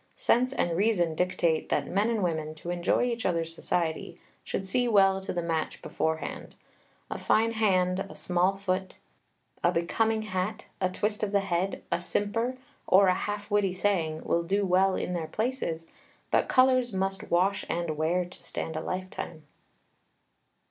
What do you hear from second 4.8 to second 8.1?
well to the match beforehand. A fine hand,